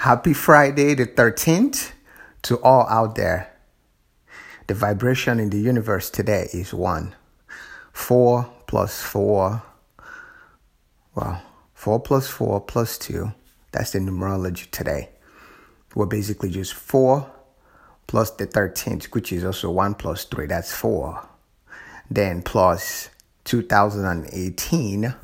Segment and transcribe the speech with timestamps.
[0.00, 1.92] Happy Friday, the 13th,
[2.40, 3.52] to all out there.
[4.66, 7.14] The vibration in the universe today is 1.
[7.92, 9.62] 4 plus 4,
[11.14, 11.42] well,
[11.74, 13.30] 4 plus 4 plus 2.
[13.72, 15.10] That's the numerology today.
[15.94, 17.30] We're basically just 4
[18.06, 20.46] plus the 13th, which is also 1 plus 3.
[20.46, 21.28] That's 4.
[22.10, 23.10] Then plus
[23.44, 25.14] 2018,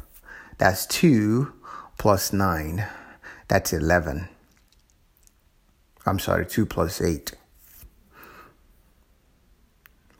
[0.58, 1.54] that's 2
[1.96, 2.86] plus 9.
[3.48, 4.28] That's 11.
[6.06, 7.32] I'm sorry, 2 plus 8.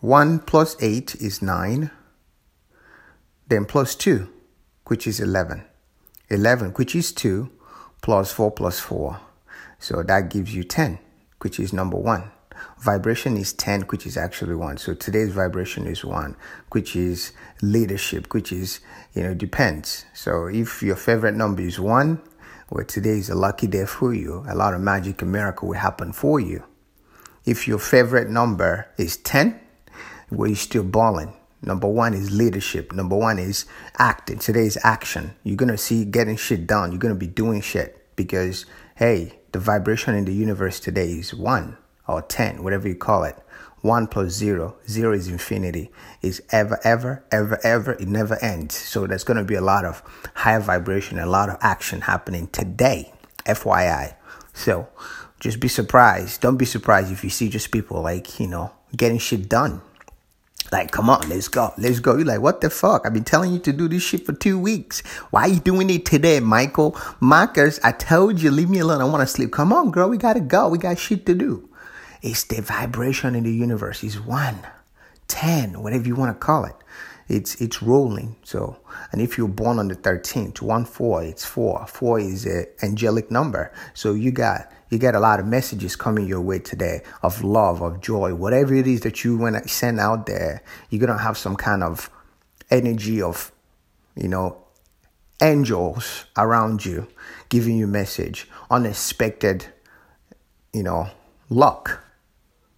[0.01, 1.91] 1 plus 8 is 9.
[3.49, 4.29] Then plus 2,
[4.87, 5.65] which is 11.
[6.29, 7.51] 11, which is 2,
[8.03, 9.21] plus 4 plus 4.
[9.79, 10.99] So that gives you 10,
[11.41, 12.33] which is number 1.
[12.81, 14.79] Vibration is 10, which is actually 1.
[14.79, 16.37] So today's vibration is 1,
[16.71, 17.33] which is
[17.63, 18.81] leadership, which is,
[19.15, 20.07] you know, depends.
[20.15, 22.21] So if your favorite number is 1,
[22.69, 24.45] well, today is a lucky day for you.
[24.49, 26.65] A lot of magic and miracle will happen for you.
[27.45, 29.61] If your favorite number is 10,
[30.31, 31.33] well, you're still balling.
[31.63, 32.93] Number one is leadership.
[32.93, 33.67] Number one is
[33.99, 34.41] acting.
[34.41, 35.37] Today is action.
[35.45, 36.91] You're going to see getting shit done.
[36.91, 41.33] You're going to be doing shit because, hey, the vibration in the universe today is
[41.33, 41.77] one
[42.09, 43.37] or 10, whatever you call it.
[43.83, 45.91] 1 plus 0, 0 is infinity,
[46.23, 48.75] is ever, ever, ever, ever, it never ends.
[48.77, 50.03] So there's going to be a lot of
[50.35, 53.13] high vibration, a lot of action happening today,
[53.45, 54.17] FYI.
[54.55, 54.89] So
[55.39, 56.41] just be surprised.
[56.41, 59.83] Don't be surprised if you see just people like, you know, getting shit done.
[60.73, 62.17] Like, come on, let's go, let's go.
[62.17, 63.07] You're like, what the fuck?
[63.07, 65.01] I've been telling you to do this shit for two weeks.
[65.31, 66.99] Why are you doing it today, Michael?
[67.21, 69.01] Marcus, I told you, leave me alone.
[69.01, 69.53] I want to sleep.
[69.53, 70.69] Come on, girl, we gotta go.
[70.69, 71.66] We got shit to do.
[72.27, 74.03] It's the vibration in the universe.
[74.03, 74.59] It's one,
[75.29, 76.75] ten, whatever you want to call it.
[77.29, 78.35] It's it's rolling.
[78.43, 78.79] So,
[79.13, 81.87] and if you're born on the 13th, one four, it's four.
[81.87, 83.73] Four is an angelic number.
[83.95, 87.81] So you got you got a lot of messages coming your way today of love,
[87.81, 90.65] of joy, whatever it is that you want to send out there.
[90.91, 92.11] You're gonna have some kind of
[92.73, 93.53] energy of,
[94.17, 94.65] you know,
[95.41, 97.07] angels around you
[97.51, 99.67] giving you message, unexpected,
[100.73, 101.09] you know,
[101.49, 102.03] luck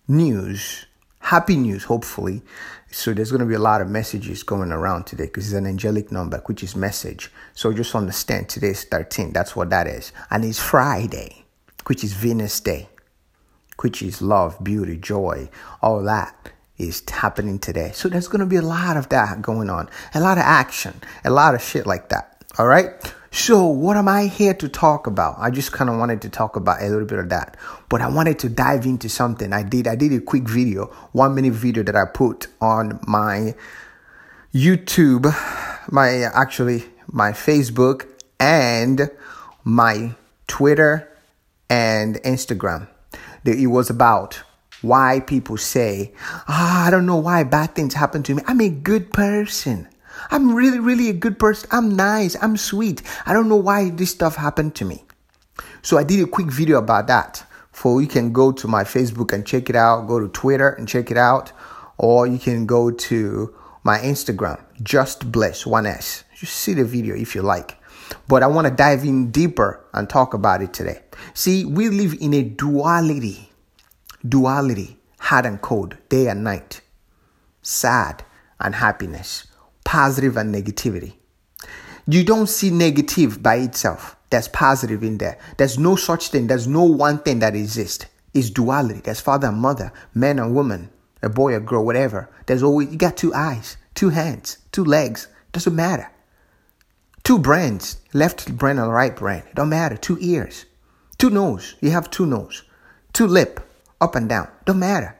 [0.08, 0.86] news,
[1.20, 2.42] happy news, hopefully.
[2.90, 5.66] So there's going to be a lot of messages going around today because it's an
[5.66, 7.30] angelic number, which is message.
[7.54, 9.32] So just understand today is 13.
[9.32, 10.12] That's what that is.
[10.30, 11.44] And it's Friday,
[11.86, 12.88] which is Venus Day,
[13.80, 15.50] which is love, beauty, joy,
[15.82, 17.90] all that is happening today.
[17.92, 20.94] So there's going to be a lot of that going on, a lot of action,
[21.24, 22.42] a lot of shit like that.
[22.56, 22.90] All right.
[23.30, 25.36] So, what am I here to talk about?
[25.38, 27.58] I just kind of wanted to talk about a little bit of that,
[27.90, 29.52] but I wanted to dive into something.
[29.52, 29.86] I did.
[29.86, 33.54] I did a quick video, one minute video that I put on my
[34.54, 35.24] YouTube,
[35.92, 38.06] my actually my Facebook
[38.40, 39.10] and
[39.62, 40.14] my
[40.46, 41.10] Twitter
[41.68, 42.88] and Instagram.
[43.44, 44.42] It was about
[44.80, 46.12] why people say,
[46.48, 48.42] ah, I don't know why bad things happen to me.
[48.46, 49.88] I'm a good person.
[50.30, 51.68] I'm really, really a good person.
[51.72, 52.36] I'm nice.
[52.42, 53.02] I'm sweet.
[53.26, 55.04] I don't know why this stuff happened to me.
[55.82, 57.44] So I did a quick video about that.
[57.72, 60.06] For you can go to my Facebook and check it out.
[60.06, 61.52] Go to Twitter and check it out.
[61.96, 66.24] Or you can go to my Instagram, just bless one S.
[66.36, 67.76] Just see the video if you like.
[68.26, 71.00] But I want to dive in deeper and talk about it today.
[71.34, 73.50] See, we live in a duality.
[74.28, 76.80] Duality, hard and cold, day and night,
[77.62, 78.24] sad
[78.60, 79.47] and happiness
[79.88, 81.14] positive and negativity.
[82.06, 84.16] You don't see negative by itself.
[84.28, 85.38] There's positive in there.
[85.56, 86.46] There's no such thing.
[86.46, 88.04] There's no one thing that exists.
[88.34, 89.00] It's duality.
[89.00, 90.90] There's father and mother, man and woman,
[91.22, 92.28] a boy or girl, whatever.
[92.44, 95.26] There's always, you got two eyes, two hands, two legs.
[95.52, 96.10] Doesn't matter.
[97.24, 99.42] Two brains, left brain and right brain.
[99.48, 99.96] It don't matter.
[99.96, 100.66] Two ears,
[101.16, 101.76] two nose.
[101.80, 102.62] You have two nose,
[103.14, 103.58] two lip,
[104.02, 104.48] up and down.
[104.66, 105.16] Don't matter.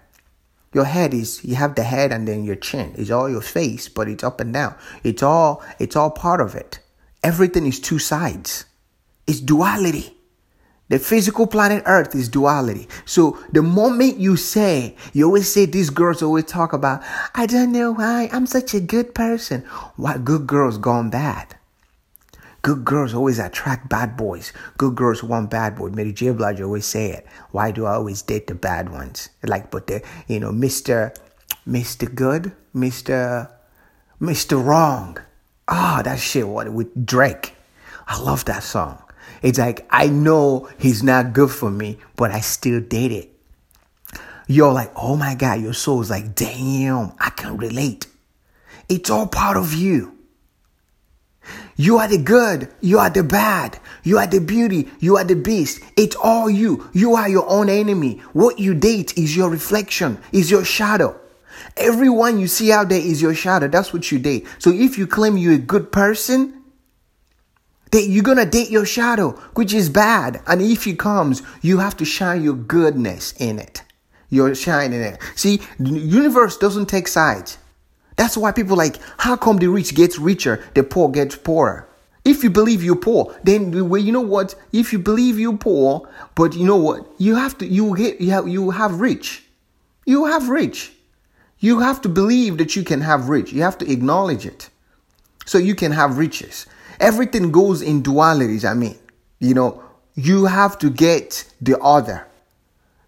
[0.73, 2.95] Your head is you have the head and then your chin.
[2.97, 4.75] It's all your face, but it's up and down.
[5.03, 6.81] It's all it's all part of it.
[7.23, 8.67] Everything is two sides.
[9.27, 10.15] It's duality.
[10.89, 12.89] The physical planet Earth is duality.
[13.05, 17.03] So the moment you say, you always say these girls always talk about,
[17.35, 19.65] I don't know why I'm such a good person.
[19.97, 21.58] Why good girls gone bad?
[22.69, 24.53] Good girls always attract bad boys.
[24.77, 25.95] Good girls want bad boys.
[25.95, 26.33] Mary J.
[26.33, 27.27] Blige always say it.
[27.51, 29.31] Why do I always date the bad ones?
[29.43, 31.17] Like, but the, you know, Mr.
[31.67, 32.15] Mr.
[32.15, 33.51] Good, Mr.
[34.21, 34.63] Mr.
[34.63, 35.17] Wrong.
[35.67, 37.55] Ah, oh, that shit what with Drake.
[38.07, 39.03] I love that song.
[39.41, 44.21] It's like I know he's not good for me, but I still date it.
[44.47, 48.09] You're like, oh my God, your soul's like, damn, I can relate.
[48.91, 50.18] It's all part of you.
[51.81, 52.69] You are the good.
[52.81, 53.79] You are the bad.
[54.03, 54.89] You are the beauty.
[54.99, 55.81] You are the beast.
[55.97, 56.91] It's all you.
[56.93, 58.19] You are your own enemy.
[58.33, 61.19] What you date is your reflection, is your shadow.
[61.77, 63.69] Everyone you see out there is your shadow.
[63.69, 64.49] That's what you date.
[64.59, 66.65] So if you claim you're a good person,
[67.93, 70.43] that you're gonna date your shadow, which is bad.
[70.49, 73.83] And if it comes, you have to shine your goodness in it.
[74.31, 75.21] You're shining it.
[75.37, 77.57] See, the universe doesn't take sides.
[78.19, 81.89] That's why people like, how come the rich gets richer, the poor gets poorer?
[82.25, 84.57] If you believe you're poor, then well, you know what?
[84.73, 87.09] If you believe you're poor, but you know what?
[87.19, 89.45] You have to you get you have you have rich.
[90.05, 90.93] You have rich.
[91.61, 93.53] You have to believe that you can have rich.
[93.53, 94.69] You have to acknowledge it.
[95.47, 96.67] So you can have riches.
[96.99, 98.99] Everything goes in dualities, I mean.
[99.39, 99.83] You know,
[100.17, 102.27] you have to get the other.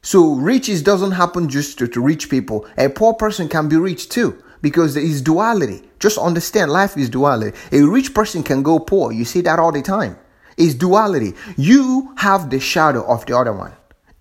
[0.02, 2.64] So riches doesn't happen just to, to rich people.
[2.78, 5.82] A poor person can be rich too because there is duality.
[5.98, 7.56] Just understand life is duality.
[7.72, 9.12] A rich person can go poor.
[9.12, 10.18] You see that all the time.
[10.56, 11.34] It's duality.
[11.56, 13.72] You have the shadow of the other one.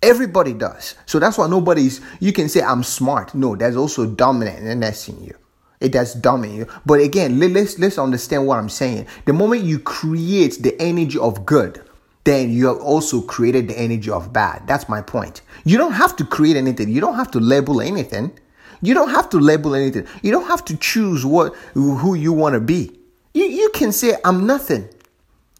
[0.02, 0.94] Everybody does.
[1.04, 3.34] So that's why nobody's, you can say, I'm smart.
[3.34, 5.34] No, there's also dominant dominantness in you.
[5.80, 6.66] It does dominate you.
[6.86, 9.06] But again, let's, let's understand what I'm saying.
[9.26, 11.82] The moment you create the energy of good,
[12.24, 14.66] then you have also created the energy of bad.
[14.66, 15.42] That's my point.
[15.64, 16.90] You don't have to create anything.
[16.90, 18.38] You don't have to label anything.
[18.82, 20.06] You don't have to label anything.
[20.22, 22.98] You don't have to choose what who you want to be.
[23.34, 24.88] You, you can say I'm nothing.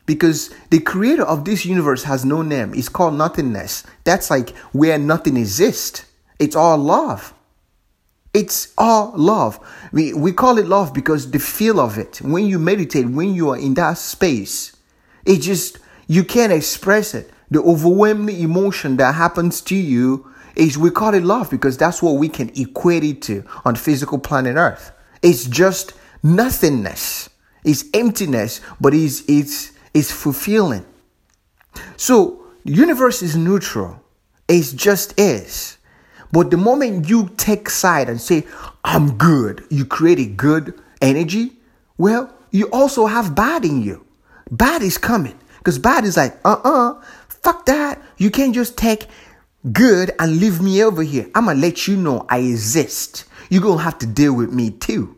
[0.06, 2.74] Because the creator of this universe has no name.
[2.74, 3.84] It's called nothingness.
[4.02, 6.04] That's like where nothing exists.
[6.40, 7.32] It's all love.
[8.34, 9.60] It's all love.
[9.92, 13.50] We, we call it love because the feel of it, when you meditate, when you
[13.50, 14.76] are in that space,
[15.24, 15.78] it just,
[16.08, 17.30] you can't express it.
[17.50, 22.12] The overwhelming emotion that happens to you is we call it love because that's what
[22.12, 24.92] we can equate it to on physical planet Earth.
[25.22, 27.30] It's just nothingness.
[27.64, 30.84] It's emptiness, but it's it's it's fulfilling.
[31.96, 34.02] So the universe is neutral.
[34.48, 35.78] It just is.
[36.32, 38.46] But the moment you take side and say,
[38.84, 41.52] I'm good, you create a good energy,
[41.98, 44.04] well, you also have bad in you.
[44.50, 45.38] Bad is coming.
[45.58, 48.00] Because bad is like, uh uh-uh, uh, fuck that.
[48.16, 49.08] You can't just take
[49.72, 51.30] good and leave me over here.
[51.34, 53.24] I'm gonna let you know I exist.
[53.48, 55.16] You're gonna have to deal with me too.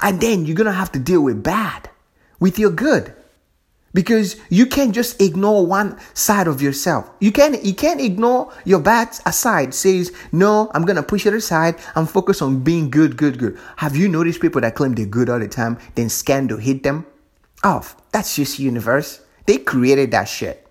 [0.00, 1.90] And then you're gonna have to deal with bad
[2.40, 3.14] with your good.
[3.92, 7.08] Because you can't just ignore one side of yourself.
[7.20, 9.72] You can't you can't ignore your bad aside.
[9.72, 13.56] Says, no, I'm gonna push it aside and focus on being good, good, good.
[13.76, 17.06] Have you noticed people that claim they're good all the time, then scandal hit them?
[17.62, 17.94] Off.
[17.96, 19.20] Oh, that's just universe.
[19.46, 20.63] They created that shit.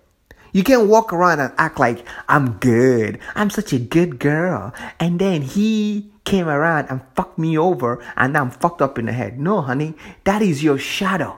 [0.54, 3.18] You can't walk around and act like I'm good.
[3.34, 4.72] I'm such a good girl.
[5.00, 9.12] And then he came around and fucked me over and I'm fucked up in the
[9.12, 9.40] head.
[9.40, 11.36] No, honey, that is your shadow.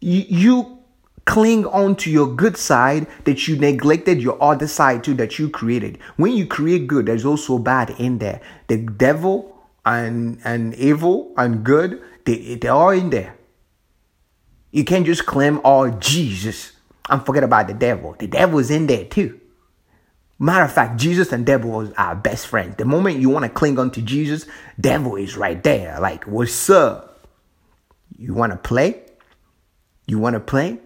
[0.00, 0.78] You, you
[1.24, 5.50] cling on to your good side that you neglected your other side too that you
[5.50, 5.98] created.
[6.16, 8.40] When you create good, there's also bad in there.
[8.68, 9.50] The devil
[9.84, 13.34] and and evil and good, they, they're all in there.
[14.70, 16.73] You can't just claim, oh Jesus.
[17.08, 18.14] And forget about the devil.
[18.18, 19.40] The devil's in there too.
[20.38, 22.76] Matter of fact, Jesus and devil are best friends.
[22.76, 24.46] The moment you want to cling on to Jesus,
[24.80, 25.98] devil is right there.
[26.00, 27.28] Like, what's up?
[28.16, 29.02] You want to play?
[30.06, 30.78] You want to play?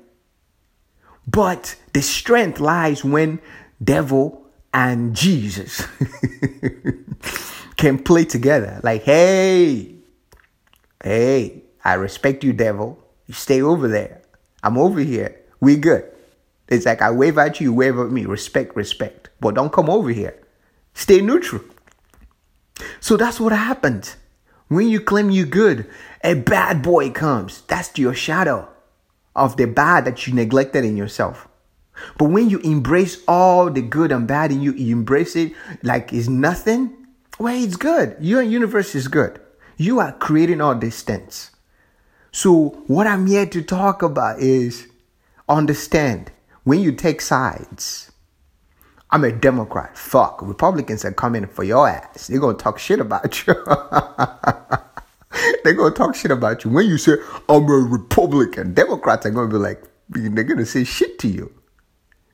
[1.26, 3.40] But the strength lies when
[3.82, 5.86] devil and Jesus
[7.76, 8.80] can play together.
[8.82, 9.94] Like, hey,
[11.02, 13.02] hey, I respect you, devil.
[13.26, 14.22] You stay over there.
[14.62, 16.04] I'm over here we good.
[16.68, 18.26] It's like I wave at you, you wave at me.
[18.26, 19.30] Respect, respect.
[19.40, 20.38] But don't come over here.
[20.94, 21.62] Stay neutral.
[23.00, 24.14] So that's what happened.
[24.68, 25.88] When you claim you good,
[26.22, 27.62] a bad boy comes.
[27.62, 28.68] That's your shadow
[29.34, 31.48] of the bad that you neglected in yourself.
[32.18, 36.12] But when you embrace all the good and bad in you, you embrace it like
[36.12, 36.94] it's nothing,
[37.38, 38.16] well, it's good.
[38.20, 39.40] Your universe is good.
[39.76, 41.50] You are creating all these things.
[42.32, 44.86] So, what I'm here to talk about is
[45.48, 46.30] Understand
[46.64, 48.12] when you take sides.
[49.10, 49.96] I'm a Democrat.
[49.96, 50.42] Fuck.
[50.42, 52.26] Republicans are coming for your ass.
[52.26, 53.54] They're going to talk shit about you.
[55.64, 56.70] They're going to talk shit about you.
[56.70, 57.16] When you say,
[57.48, 61.28] I'm a Republican, Democrats are going to be like, they're going to say shit to
[61.28, 61.52] you.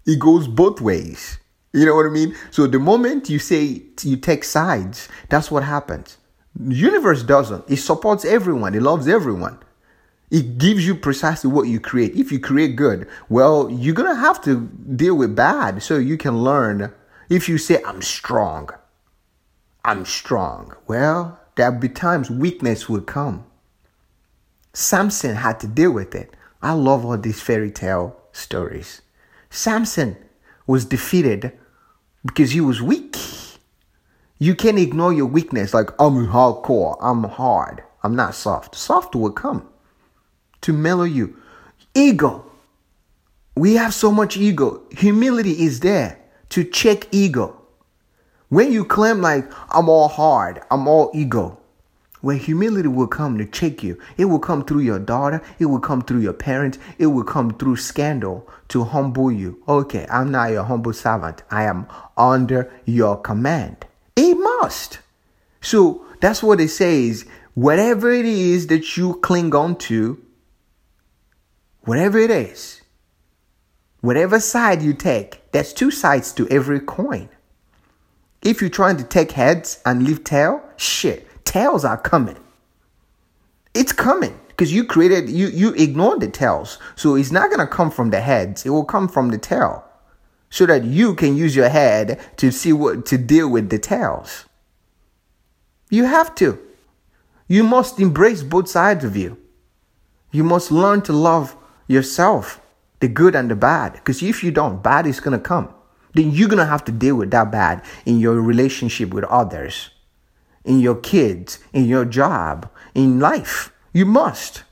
[0.06, 1.38] It goes both ways.
[1.72, 2.36] You know what I mean?
[2.52, 6.18] So the moment you say you take sides, that's what happens.
[6.60, 7.68] Universe doesn't.
[7.68, 8.74] It supports everyone.
[8.76, 9.58] It loves everyone.
[10.34, 12.16] It gives you precisely what you create.
[12.16, 16.18] If you create good, well, you're going to have to deal with bad so you
[16.18, 16.92] can learn.
[17.30, 18.70] If you say, I'm strong,
[19.84, 23.46] I'm strong, well, there'll be times weakness will come.
[24.72, 26.34] Samson had to deal with it.
[26.60, 29.02] I love all these fairy tale stories.
[29.50, 30.16] Samson
[30.66, 31.52] was defeated
[32.26, 33.16] because he was weak.
[34.40, 38.74] You can't ignore your weakness like I'm hardcore, I'm hard, I'm not soft.
[38.74, 39.68] Soft will come
[40.64, 41.36] to mellow you.
[41.94, 42.44] Ego.
[43.54, 44.82] We have so much ego.
[44.90, 46.18] Humility is there
[46.48, 47.60] to check ego.
[48.48, 51.58] When you claim like I'm all hard, I'm all ego,
[52.20, 54.00] where humility will come to check you.
[54.16, 57.50] It will come through your daughter, it will come through your parents, it will come
[57.52, 59.62] through scandal to humble you.
[59.68, 61.42] Okay, I'm not your humble servant.
[61.50, 63.84] I am under your command.
[64.16, 65.00] It must.
[65.60, 67.26] So that's what it says.
[67.54, 70.23] Whatever it is that you cling on to,
[71.84, 72.82] whatever it is,
[74.00, 77.28] whatever side you take, there's two sides to every coin.
[78.42, 82.36] If you're trying to take heads and leave tail, shit, tails are coming.
[83.72, 86.78] It's coming because you created you you ignored the tails.
[86.94, 88.64] So it's not gonna come from the heads.
[88.64, 89.84] It will come from the tail.
[90.50, 94.44] So that you can use your head to see what to deal with the tails.
[95.90, 96.58] You have to.
[97.48, 99.38] You must embrace both sides of you.
[100.30, 102.60] You must learn to love yourself,
[103.00, 103.94] the good and the bad.
[103.94, 105.72] Because if you don't, bad is gonna come.
[106.14, 109.90] Then you're gonna have to deal with that bad in your relationship with others
[110.64, 113.72] in your kids, in your job, in life.
[113.92, 114.64] You must.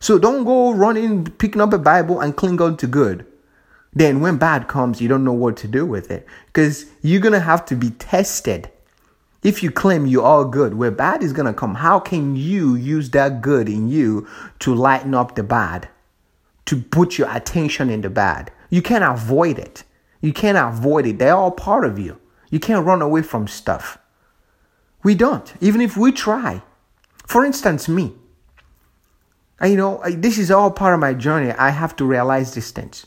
[0.00, 3.26] So don't go running, picking up a Bible and cling on to good.
[3.92, 7.32] Then when bad comes, you don't know what to do with it because you're going
[7.32, 8.70] to have to be tested.
[9.42, 13.10] If you claim you're good, where bad is going to come, how can you use
[13.10, 14.26] that good in you
[14.60, 15.88] to lighten up the bad,
[16.66, 18.52] to put your attention in the bad?
[18.70, 19.84] You can't avoid it.
[20.20, 21.18] You can't avoid it.
[21.18, 22.18] They're all part of you.
[22.50, 23.98] You can't run away from stuff.
[25.02, 26.62] We don't, even if we try.
[27.26, 28.14] For instance, me.
[29.60, 31.52] I, you know, I, this is all part of my journey.
[31.52, 33.06] I have to realize these things.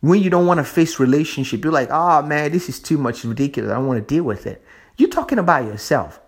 [0.00, 3.24] When you don't want to face relationship, you're like, oh man, this is too much
[3.24, 3.70] ridiculous.
[3.70, 4.62] I don't want to deal with it.
[4.96, 6.20] You're talking about yourself.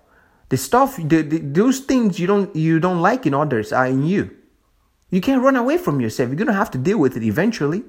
[0.49, 4.05] The stuff, the, the, those things you don't you don't like in others are in
[4.07, 4.35] you.
[5.11, 6.29] You can't run away from yourself.
[6.29, 7.85] You're gonna have to deal with it eventually.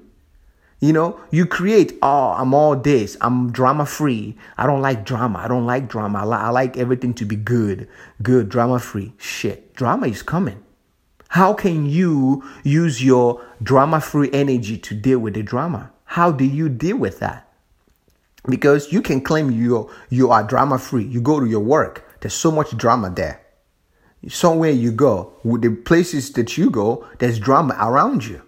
[0.80, 3.18] You know, you create, oh, I'm all this.
[3.20, 4.38] I'm drama free.
[4.58, 5.40] I don't like drama.
[5.40, 6.20] I don't like drama.
[6.20, 7.88] I, li- I like everything to be good,
[8.22, 9.14] good, drama free.
[9.18, 10.64] Shit, drama is coming.
[11.30, 15.92] How can you use your drama free energy to deal with the drama?
[16.06, 17.52] How do you deal with that?
[18.48, 21.04] Because you can claim you you are drama free.
[21.04, 22.06] You go to your work.
[22.22, 23.42] There's so much drama there.
[24.28, 28.42] Somewhere you go, with the places that you go, there's drama around you.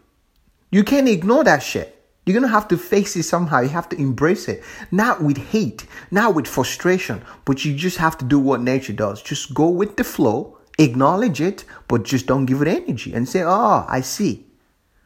[0.72, 1.96] You can't ignore that shit.
[2.26, 3.62] You're to have to face it somehow.
[3.62, 4.64] You have to embrace it.
[4.92, 9.24] Not with hate, not with frustration, but you just have to do what nature does.
[9.24, 13.42] Just go with the flow, acknowledge it, but just don't give it energy and say,
[13.44, 14.46] Oh, I see.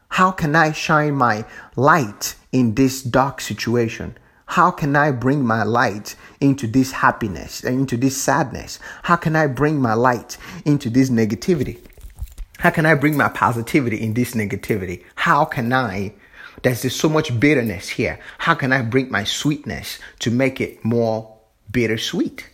[0.09, 1.45] How can I shine my
[1.77, 4.17] light in this dark situation?
[4.45, 8.79] How can I bring my light into this happiness, into this sadness?
[9.03, 11.79] How can I bring my light into this negativity?
[12.59, 15.03] How can I bring my positivity in this negativity?
[15.15, 16.13] How can I
[16.61, 18.19] there's just so much bitterness here.
[18.37, 21.37] How can I bring my sweetness to make it more
[21.71, 22.47] bittersweet?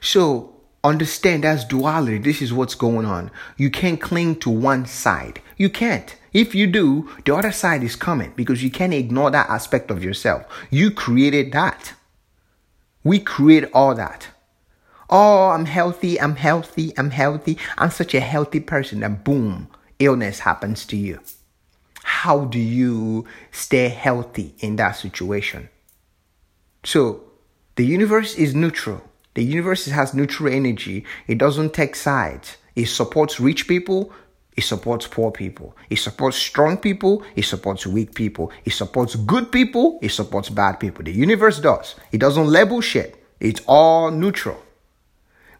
[0.00, 2.18] So understand that's duality.
[2.18, 3.30] This is what's going on.
[3.56, 5.40] You can't cling to one side.
[5.56, 6.14] You can't.
[6.32, 10.04] If you do, the other side is coming because you can't ignore that aspect of
[10.04, 10.44] yourself.
[10.70, 11.94] You created that.
[13.02, 14.28] We create all that.
[15.08, 17.58] Oh, I'm healthy, I'm healthy, I'm healthy.
[17.78, 19.02] I'm such a healthy person.
[19.02, 19.68] And boom,
[19.98, 21.20] illness happens to you
[22.06, 25.68] how do you stay healthy in that situation?
[26.84, 27.24] So,
[27.74, 29.02] the universe is neutral.
[29.36, 31.04] The universe has neutral energy.
[31.26, 32.56] It doesn't take sides.
[32.74, 34.10] It supports rich people.
[34.56, 35.76] It supports poor people.
[35.90, 37.22] It supports strong people.
[37.36, 38.50] It supports weak people.
[38.64, 39.98] It supports good people.
[40.00, 41.04] It supports bad people.
[41.04, 41.96] The universe does.
[42.12, 43.22] It doesn't label shit.
[43.38, 44.56] It's all neutral.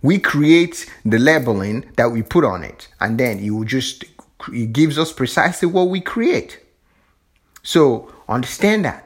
[0.01, 4.05] We create the labeling that we put on it, and then it will just
[4.53, 6.61] it gives us precisely what we create.
[7.63, 9.06] So understand that.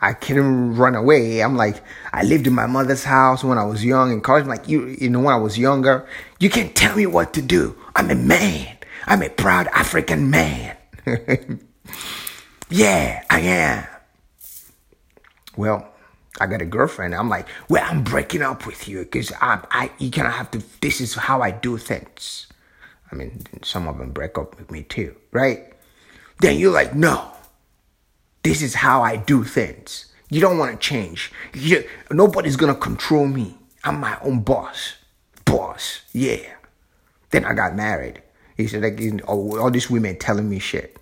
[0.00, 1.40] I couldn't run away.
[1.40, 4.42] I'm like, I lived in my mother's house when I was young in college.
[4.42, 6.06] I'm like, you, you know, when I was younger,
[6.38, 7.76] you can't tell me what to do.
[7.94, 8.76] I'm a man.
[9.06, 10.76] I'm a proud African man.
[12.68, 13.86] yeah, I am.
[15.56, 15.88] Well,
[16.38, 17.14] I got a girlfriend.
[17.14, 20.50] I'm like, well, I'm breaking up with you because I, I, you kind of have
[20.50, 20.62] to.
[20.80, 22.48] This is how I do things.
[23.10, 25.72] I mean, some of them break up with me too, right?
[26.40, 27.32] Then you're like, no,
[28.46, 30.06] this is how I do things.
[30.30, 31.32] You don't want to change.
[31.52, 33.58] You, nobody's gonna control me.
[33.82, 34.94] I'm my own boss.
[35.44, 36.54] Boss, yeah.
[37.30, 38.22] Then I got married.
[38.56, 40.96] He said, like, all, all these women telling me shit.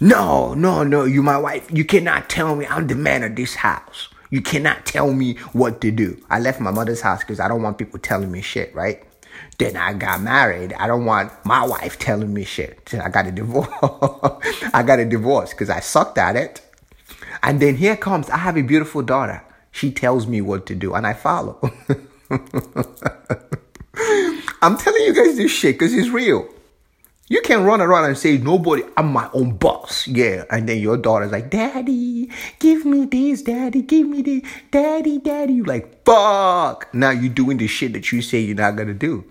[0.00, 1.70] No, no, no, you my wife.
[1.70, 4.08] You cannot tell me I'm the man of this house.
[4.30, 6.24] You cannot tell me what to do.
[6.30, 9.02] I left my mother's house because I don't want people telling me shit, right?
[9.58, 10.72] Then I got married.
[10.72, 12.94] I don't want my wife telling me shit.
[12.94, 13.68] I got a divorce.
[14.72, 16.62] I got a divorce because I sucked at it.
[17.42, 19.42] And then here comes, I have a beautiful daughter.
[19.70, 21.58] She tells me what to do and I follow.
[24.62, 26.48] I'm telling you guys this shit because it's real.
[27.28, 30.08] You can run around and say, nobody, I'm my own boss.
[30.08, 30.44] Yeah.
[30.50, 32.28] And then your daughter's like, daddy,
[32.58, 34.42] give me this, daddy, give me this,
[34.72, 35.54] daddy, daddy.
[35.54, 36.92] You like, fuck.
[36.92, 39.24] Now you're doing the shit that you say you're not going to do.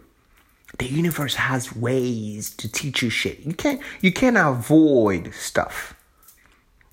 [0.77, 3.39] The universe has ways to teach you shit.
[3.41, 5.93] You can't, you can't avoid stuff.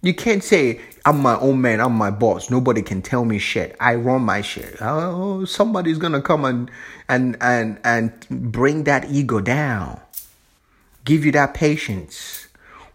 [0.02, 2.50] You can't say, I'm my own man, I'm my boss.
[2.50, 3.76] Nobody can tell me shit.
[3.80, 4.76] I run my shit.
[4.80, 6.70] Oh, somebody's gonna come and
[7.08, 10.00] and and and bring that ego down
[11.06, 12.48] give you that patience,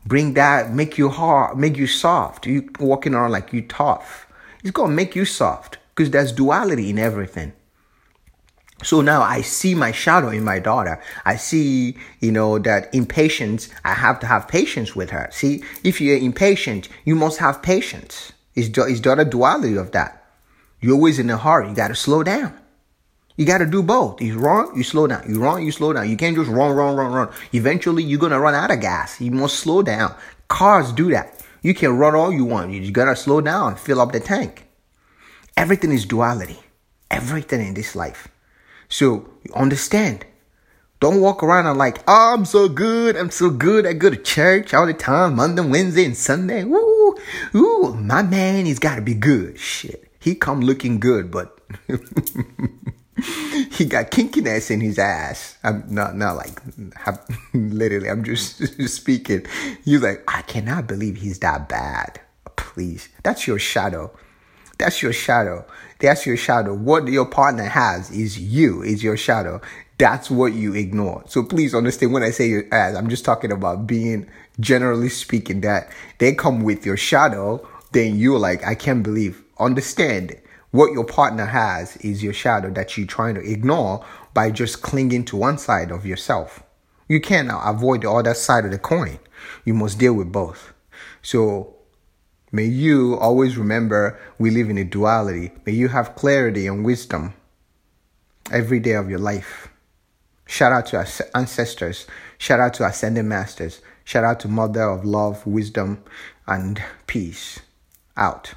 [0.05, 2.45] bring that, make you hard, make you soft.
[2.45, 4.27] You walking around like you tough.
[4.61, 7.53] It's gonna make you soft because there's duality in everything.
[8.83, 11.01] So now I see my shadow in my daughter.
[11.25, 15.29] I see, you know, that impatience, I have to have patience with her.
[15.31, 18.33] See, if you're impatient, you must have patience.
[18.55, 20.25] It's, it's other duality of that.
[20.79, 21.69] You're always in a hurry.
[21.69, 22.57] You got to slow down.
[23.37, 24.21] You got to do both.
[24.21, 25.23] You run, you slow down.
[25.27, 26.09] You run, you slow down.
[26.09, 27.29] You can't just run, run, run, run.
[27.53, 29.21] Eventually, you're going to run out of gas.
[29.21, 30.13] You must slow down.
[30.47, 31.43] Cars do that.
[31.61, 32.71] You can run all you want.
[32.71, 34.67] You got to slow down, fill up the tank.
[35.55, 36.59] Everything is duality.
[37.09, 38.27] Everything in this life.
[38.91, 40.25] So, you understand.
[40.99, 43.15] Don't walk around and like, oh, I'm so good.
[43.15, 43.87] I'm so good.
[43.87, 46.63] I go to church all the time, Monday, Wednesday, and Sunday.
[46.65, 47.15] Woo,
[47.55, 49.57] ooh, my man, he's got to be good.
[49.57, 50.11] Shit.
[50.19, 51.57] He come looking good, but
[53.71, 55.57] he got kinkiness in his ass.
[55.63, 56.61] I'm not not like
[57.53, 58.09] literally.
[58.09, 59.45] I'm just speaking.
[59.85, 62.19] He's like, I cannot believe he's that bad.
[62.57, 64.11] Please, that's your shadow.
[64.77, 65.65] That's your shadow.
[66.01, 66.73] That's your shadow.
[66.73, 68.81] What your partner has is you.
[68.81, 69.61] Is your shadow.
[69.97, 71.23] That's what you ignore.
[71.27, 74.27] So please understand when I say your ass, I'm just talking about being
[74.59, 77.67] generally speaking that they come with your shadow.
[77.91, 79.43] Then you're like, I can't believe.
[79.59, 80.35] Understand
[80.71, 85.25] what your partner has is your shadow that you're trying to ignore by just clinging
[85.25, 86.63] to one side of yourself.
[87.07, 89.19] You cannot avoid the other side of the coin.
[89.65, 90.73] You must deal with both.
[91.21, 91.75] So
[92.51, 95.51] may you always remember we live in a duality.
[95.65, 97.33] May you have clarity and wisdom
[98.51, 99.69] every day of your life.
[100.45, 102.07] Shout out to our ancestors.
[102.37, 103.81] Shout out to ascended masters.
[104.03, 106.03] Shout out to Mother of Love, Wisdom,
[106.45, 107.59] and Peace.
[108.17, 108.53] Out.